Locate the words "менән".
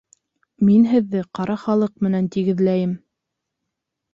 2.07-2.31